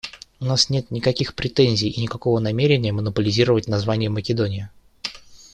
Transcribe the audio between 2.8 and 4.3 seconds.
монополизировать название